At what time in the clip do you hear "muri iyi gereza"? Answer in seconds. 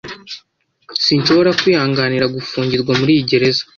2.99-3.63